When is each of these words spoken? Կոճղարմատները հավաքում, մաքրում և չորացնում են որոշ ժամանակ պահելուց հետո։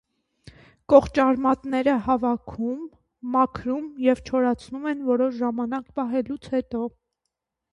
Կոճղարմատները 0.91 1.93
հավաքում, 2.07 2.79
մաքրում 3.35 3.85
և 4.07 4.23
չորացնում 4.31 4.89
են 4.93 5.05
որոշ 5.11 5.39
ժամանակ 5.43 5.85
պահելուց 6.01 6.49
հետո։ 6.57 6.83